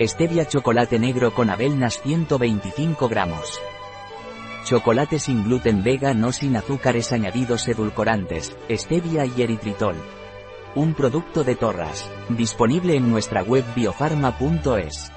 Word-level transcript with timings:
Stevia 0.00 0.44
chocolate 0.44 0.98
negro 0.98 1.32
con 1.32 1.50
abelnas 1.50 2.00
125 2.02 3.08
gramos. 3.08 3.60
Chocolate 4.64 5.20
sin 5.20 5.44
gluten 5.44 5.84
vega 5.84 6.12
no 6.14 6.32
sin 6.32 6.56
azúcares 6.56 7.12
añadidos 7.12 7.68
edulcorantes, 7.68 8.56
stevia 8.68 9.24
y 9.24 9.40
eritritol. 9.40 9.94
Un 10.74 10.94
producto 10.94 11.44
de 11.44 11.54
Torras, 11.54 12.10
disponible 12.28 12.96
en 12.96 13.08
nuestra 13.08 13.44
web 13.44 13.64
biofarma.es. 13.76 15.13